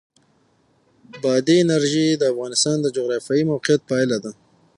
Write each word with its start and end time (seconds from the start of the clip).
بادي 1.21 1.55
انرژي 1.63 2.07
د 2.17 2.23
افغانستان 2.33 2.77
د 2.81 2.87
جغرافیایي 2.95 3.43
موقیعت 3.51 3.81
پایله 3.91 4.17
ده. 4.23 4.31